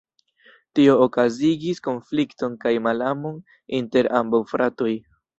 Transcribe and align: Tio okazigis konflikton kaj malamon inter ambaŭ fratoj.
Tio 0.77 0.93
okazigis 1.05 1.81
konflikton 1.87 2.55
kaj 2.63 2.71
malamon 2.85 3.37
inter 3.81 4.09
ambaŭ 4.21 4.41
fratoj. 4.53 4.89